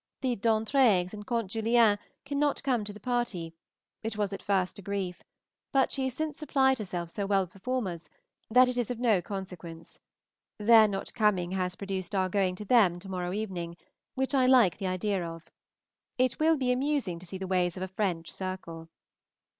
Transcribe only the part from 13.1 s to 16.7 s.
evening, which I like the idea of. It will